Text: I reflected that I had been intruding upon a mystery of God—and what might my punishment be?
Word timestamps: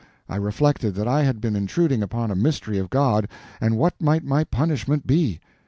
I 0.27 0.35
reflected 0.35 0.95
that 0.95 1.07
I 1.07 1.21
had 1.21 1.39
been 1.39 1.55
intruding 1.55 2.01
upon 2.01 2.31
a 2.31 2.35
mystery 2.35 2.79
of 2.79 2.89
God—and 2.89 3.77
what 3.77 3.93
might 4.01 4.23
my 4.23 4.43
punishment 4.43 5.05
be? 5.05 5.39